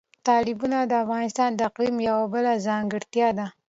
[0.25, 3.47] تالابونه د افغانستان د اقلیم یوه بله ځانګړتیا ده.